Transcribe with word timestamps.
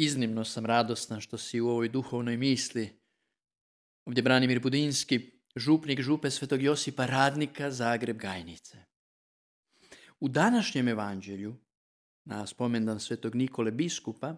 Iznimno 0.00 0.44
sam 0.44 0.66
radosna 0.66 1.20
što 1.20 1.38
si 1.38 1.60
u 1.60 1.68
ovoj 1.68 1.88
duhovnoj 1.88 2.36
misli. 2.36 3.00
Ovdje 4.04 4.22
Branimir 4.22 4.60
Budinski, 4.60 5.30
župnik 5.56 6.00
župe 6.00 6.30
Svetog 6.30 6.62
Josipa 6.62 7.06
Radnika, 7.06 7.70
Zagreb 7.70 8.18
Gajnice. 8.18 8.78
U 10.20 10.28
današnjem 10.28 10.88
evanđelju, 10.88 11.56
na 12.24 12.46
spomendan 12.46 13.00
Svetog 13.00 13.34
Nikole 13.34 13.70
Biskupa, 13.70 14.36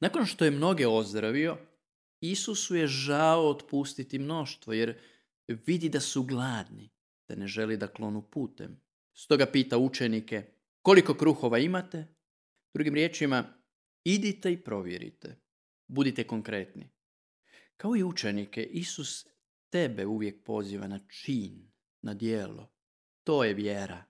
nakon 0.00 0.26
što 0.26 0.44
je 0.44 0.50
mnoge 0.50 0.86
ozdravio, 0.86 1.58
Isusu 2.20 2.74
je 2.74 2.86
žao 2.86 3.48
otpustiti 3.48 4.18
mnoštvo, 4.18 4.72
jer 4.72 4.98
vidi 5.48 5.88
da 5.88 6.00
su 6.00 6.22
gladni, 6.22 6.90
da 7.28 7.34
ne 7.34 7.46
želi 7.46 7.76
da 7.76 7.86
klonu 7.86 8.22
putem. 8.22 8.80
Stoga 9.14 9.46
pita 9.46 9.78
učenike, 9.78 10.52
koliko 10.82 11.14
kruhova 11.14 11.58
imate? 11.58 12.06
Drugim 12.74 12.94
riječima, 12.94 13.59
Idite 14.04 14.52
i 14.52 14.62
provjerite. 14.64 15.36
Budite 15.86 16.24
konkretni. 16.24 16.90
Kao 17.76 17.96
i 17.96 18.02
učenike, 18.02 18.62
Isus 18.62 19.26
tebe 19.70 20.06
uvijek 20.06 20.44
poziva 20.44 20.86
na 20.86 20.98
čin, 21.08 21.70
na 22.02 22.14
dijelo. 22.14 22.72
To 23.24 23.44
je 23.44 23.54
vjera. 23.54 24.04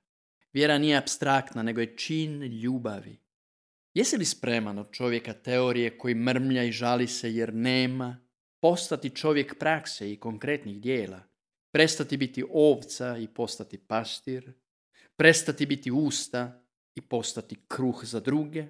Vjera 0.52 0.78
nije 0.78 0.96
abstraktna, 0.96 1.62
nego 1.62 1.80
je 1.80 1.96
čin 1.96 2.42
ljubavi. 2.42 3.18
Jesi 3.94 4.16
li 4.16 4.24
spreman 4.24 4.78
od 4.78 4.92
čovjeka 4.92 5.32
teorije 5.32 5.98
koji 5.98 6.14
mrmlja 6.14 6.64
i 6.64 6.72
žali 6.72 7.06
se 7.06 7.34
jer 7.34 7.54
nema, 7.54 8.26
postati 8.60 9.10
čovjek 9.10 9.58
prakse 9.58 10.12
i 10.12 10.16
konkretnih 10.16 10.80
dijela, 10.80 11.22
prestati 11.72 12.16
biti 12.16 12.44
ovca 12.50 13.18
i 13.18 13.28
postati 13.28 13.78
pastir, 13.78 14.52
prestati 15.16 15.66
biti 15.66 15.90
usta 15.90 16.64
i 16.94 17.00
postati 17.00 17.56
kruh 17.68 18.04
za 18.04 18.20
druge, 18.20 18.66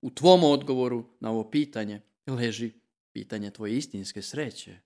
u 0.00 0.10
tvom 0.10 0.44
odgovoru 0.44 1.04
na 1.20 1.30
ovo 1.30 1.50
pitanje 1.50 2.00
leži 2.26 2.72
pitanje 3.12 3.50
tvoje 3.50 3.76
istinske 3.76 4.22
sreće. 4.22 4.78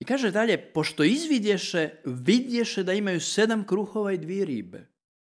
I 0.00 0.04
kaže 0.04 0.30
dalje, 0.30 0.72
pošto 0.72 1.04
izvidješe, 1.04 1.90
vidješe 2.04 2.82
da 2.82 2.92
imaju 2.92 3.20
sedam 3.20 3.66
kruhova 3.66 4.12
i 4.12 4.18
dvije 4.18 4.44
ribe. 4.44 4.88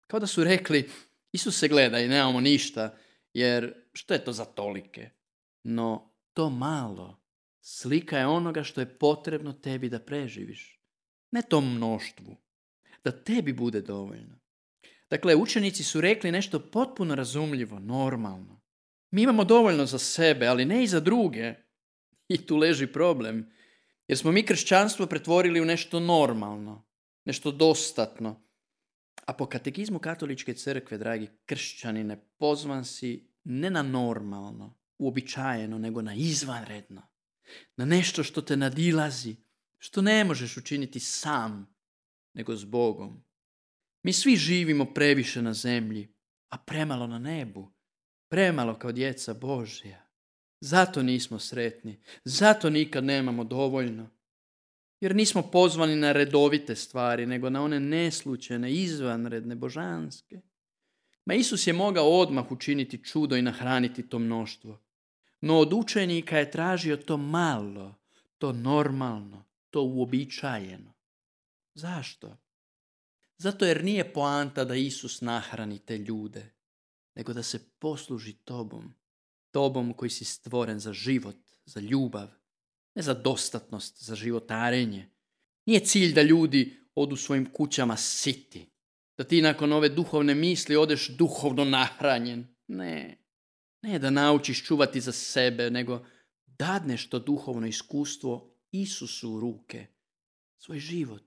Kao 0.08 0.20
da 0.20 0.28
su 0.28 0.44
rekli, 0.44 0.90
Isus 1.32 1.60
se 1.60 1.68
gleda 1.68 2.00
i 2.00 2.08
nemamo 2.08 2.42
ništa, 2.42 2.98
jer 3.34 3.74
što 3.94 4.14
je 4.14 4.24
to 4.24 4.34
za 4.34 4.46
tolike? 4.46 5.10
No, 5.64 6.14
to 6.34 6.50
malo 6.50 7.28
slika 7.62 8.18
je 8.18 8.28
onoga 8.28 8.64
što 8.64 8.82
je 8.82 8.98
potrebno 8.98 9.54
tebi 9.54 9.90
da 9.90 10.00
preživiš. 10.00 10.82
Ne 11.32 11.42
tom 11.42 11.76
mnoštvu, 11.76 12.38
da 13.04 13.12
tebi 13.12 13.54
bude 13.54 13.82
dovoljno. 13.82 14.40
Dakle, 15.10 15.36
učenici 15.36 15.84
su 15.84 16.02
rekli 16.02 16.32
nešto 16.32 16.60
potpuno 16.60 17.16
razumljivo, 17.16 17.80
normalno. 17.80 18.62
Mi 19.12 19.22
imamo 19.22 19.44
dovoljno 19.44 19.86
za 19.86 20.00
sebe, 20.00 20.48
ali 20.48 20.66
ne 20.66 20.84
i 20.84 20.88
za 20.88 21.00
druge. 21.00 21.54
I 22.28 22.46
tu 22.46 22.58
leži 22.58 22.88
problem. 22.88 23.52
Jer 24.08 24.18
smo 24.18 24.32
mi 24.32 24.46
kršćanstvo 24.46 25.06
pretvorili 25.06 25.62
u 25.62 25.66
nešto 25.66 26.00
normalno, 26.00 26.88
nešto 27.26 27.52
dostatno. 27.52 28.48
A 29.26 29.34
po 29.34 29.46
katekizmu 29.46 30.00
katoličke 30.00 30.54
crkve, 30.54 30.98
dragi 30.98 31.30
kršćanine, 31.46 32.30
pozvan 32.38 32.86
si 32.86 33.34
ne 33.44 33.70
na 33.70 33.82
normalno, 33.82 34.80
uobičajeno, 34.98 35.78
nego 35.78 36.02
na 36.02 36.14
izvanredno. 36.14 37.02
Na 37.76 37.86
nešto 37.86 38.24
što 38.24 38.42
te 38.42 38.58
nadilazi, 38.58 39.36
što 39.78 40.02
ne 40.02 40.24
možeš 40.24 40.58
učiniti 40.58 41.00
sam, 41.00 41.76
nego 42.34 42.56
s 42.56 42.64
Bogom. 42.64 43.27
Mi 44.08 44.14
svi 44.14 44.36
živimo 44.36 44.86
previše 44.86 45.42
na 45.42 45.54
zemlji, 45.54 46.08
a 46.50 46.58
premalo 46.58 47.08
na 47.08 47.20
nebu. 47.20 47.72
Premalo 48.30 48.76
kao 48.76 48.92
djeca 48.92 49.34
Božja. 49.34 50.06
Zato 50.60 51.04
nismo 51.04 51.40
sretni. 51.40 52.00
Zato 52.24 52.70
nikad 52.70 53.04
nemamo 53.04 53.44
dovoljno. 53.44 54.10
Jer 55.02 55.16
nismo 55.16 55.42
pozvani 55.42 55.96
na 55.96 56.12
redovite 56.12 56.76
stvari, 56.76 57.26
nego 57.26 57.50
na 57.50 57.64
one 57.64 57.80
neslučajne, 57.80 58.74
izvanredne, 58.74 59.56
božanske. 59.56 60.42
Ma 61.26 61.34
Isus 61.34 61.68
je 61.68 61.74
mogao 61.74 62.20
odmah 62.20 62.52
učiniti 62.52 63.04
čudo 63.04 63.36
i 63.36 63.42
nahraniti 63.42 64.10
to 64.10 64.20
mnoštvo. 64.20 64.82
No 65.42 65.60
od 65.60 65.74
učenika 65.74 66.38
je 66.38 66.52
tražio 66.52 66.98
to 66.98 67.18
malo, 67.18 67.96
to 68.38 68.54
normalno, 68.54 69.46
to 69.70 69.84
uobičajeno. 69.84 70.94
Zašto? 71.74 72.47
Zato 73.38 73.66
jer 73.66 73.84
nije 73.84 74.14
poanta 74.14 74.66
da 74.66 74.76
Isus 74.76 75.22
nahrani 75.22 75.80
te 75.80 75.98
ljude, 75.98 76.54
nego 77.16 77.34
da 77.34 77.44
se 77.44 77.70
posluži 77.80 78.34
tobom. 78.34 78.94
Tobom 79.52 79.94
koji 79.94 80.10
si 80.10 80.26
stvoren 80.26 80.80
za 80.80 80.94
život, 80.94 81.36
za 81.66 81.80
ljubav, 81.80 82.28
ne 82.96 83.02
za 83.02 83.14
dostatnost, 83.14 84.04
za 84.04 84.16
životarenje. 84.16 85.10
Nije 85.66 85.80
cilj 85.80 86.14
da 86.14 86.22
ljudi 86.22 86.78
odu 86.96 87.16
svojim 87.16 87.54
kućama 87.54 87.98
siti, 87.98 88.70
da 89.18 89.24
ti 89.24 89.42
nakon 89.42 89.74
ove 89.74 89.90
duhovne 89.90 90.36
misli 90.36 90.76
odeš 90.76 91.08
duhovno 91.08 91.66
nahranjen. 91.66 92.48
Ne, 92.68 93.24
ne 93.82 94.00
da 94.00 94.10
naučiš 94.10 94.66
čuvati 94.66 95.02
za 95.02 95.12
sebe, 95.12 95.70
nego 95.70 96.06
dadneš 96.46 97.10
to 97.10 97.20
duhovno 97.20 97.68
iskustvo 97.68 98.54
Isusu 98.72 99.32
u 99.32 99.40
ruke, 99.40 99.88
svoj 100.58 100.80
život, 100.80 101.24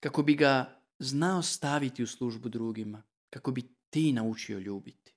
kako 0.00 0.22
bi 0.22 0.34
ga 0.34 0.83
znao 1.04 1.42
staviti 1.42 2.02
u 2.02 2.06
službu 2.06 2.48
drugima, 2.48 3.02
kako 3.30 3.50
bi 3.50 3.62
ti 3.90 4.12
naučio 4.12 4.58
ljubiti. 4.58 5.14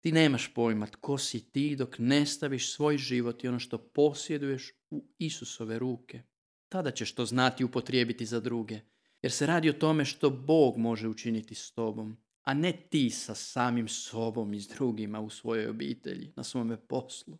Ti 0.00 0.12
nemaš 0.12 0.54
pojma 0.54 0.86
tko 0.86 1.18
si 1.18 1.50
ti 1.50 1.76
dok 1.76 1.98
ne 1.98 2.26
staviš 2.26 2.72
svoj 2.72 2.98
život 2.98 3.44
i 3.44 3.48
ono 3.48 3.58
što 3.58 3.78
posjeduješ 3.78 4.72
u 4.90 5.04
Isusove 5.18 5.78
ruke. 5.78 6.22
Tada 6.68 6.90
ćeš 6.90 7.14
to 7.14 7.26
znati 7.26 7.64
upotrijebiti 7.64 8.26
za 8.26 8.40
druge, 8.40 8.80
jer 9.22 9.32
se 9.32 9.46
radi 9.46 9.70
o 9.70 9.72
tome 9.72 10.04
što 10.04 10.30
Bog 10.30 10.76
može 10.78 11.08
učiniti 11.08 11.54
s 11.54 11.72
tobom, 11.72 12.16
a 12.42 12.54
ne 12.54 12.72
ti 12.72 13.10
sa 13.10 13.34
samim 13.34 13.88
sobom 13.88 14.54
i 14.54 14.60
s 14.60 14.68
drugima 14.68 15.20
u 15.20 15.30
svojoj 15.30 15.68
obitelji, 15.68 16.32
na 16.36 16.44
svome 16.44 16.76
poslu. 16.76 17.38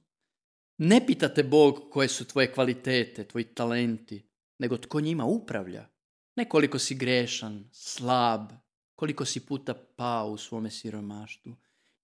Ne 0.78 1.07
pitate 1.07 1.43
Bog 1.43 1.89
koje 1.91 2.09
su 2.09 2.25
tvoje 2.25 2.53
kvalitete, 2.53 3.25
tvoji 3.25 3.45
talenti, 3.45 4.28
nego 4.59 4.77
tko 4.77 5.01
njima 5.01 5.25
upravlja. 5.25 5.89
Ne 6.37 6.49
koliko 6.49 6.79
si 6.79 6.95
grešan, 6.95 7.69
slab, 7.73 8.53
koliko 8.95 9.25
si 9.25 9.47
puta 9.47 9.75
pao 9.97 10.31
u 10.31 10.37
svome 10.37 10.71
siromaštvu, 10.71 11.57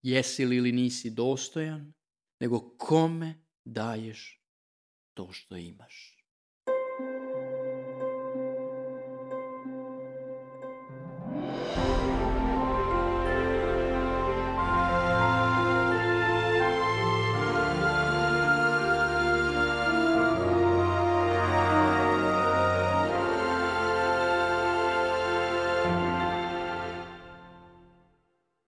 jesi 0.02 0.44
li 0.44 0.56
ili 0.56 0.72
nisi 0.72 1.10
dostojan, 1.10 1.92
nego 2.40 2.76
kome 2.78 3.34
daješ 3.64 4.42
to 5.14 5.32
što 5.32 5.56
imaš. 5.56 6.25